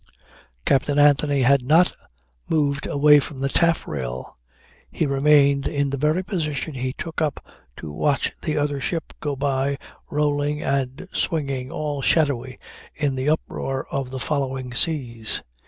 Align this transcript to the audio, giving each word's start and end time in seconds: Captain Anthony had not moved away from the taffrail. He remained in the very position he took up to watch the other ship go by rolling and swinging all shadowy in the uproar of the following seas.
Captain 0.65 0.97
Anthony 0.97 1.41
had 1.43 1.61
not 1.63 1.93
moved 2.49 2.87
away 2.87 3.19
from 3.19 3.37
the 3.39 3.47
taffrail. 3.49 4.35
He 4.91 5.05
remained 5.05 5.67
in 5.67 5.91
the 5.91 5.97
very 5.97 6.23
position 6.23 6.73
he 6.73 6.93
took 6.93 7.21
up 7.21 7.45
to 7.77 7.91
watch 7.91 8.33
the 8.41 8.57
other 8.57 8.81
ship 8.81 9.13
go 9.19 9.35
by 9.35 9.77
rolling 10.09 10.63
and 10.63 11.07
swinging 11.13 11.69
all 11.69 12.01
shadowy 12.01 12.57
in 12.95 13.13
the 13.13 13.29
uproar 13.29 13.85
of 13.91 14.09
the 14.09 14.19
following 14.19 14.73
seas. 14.73 15.43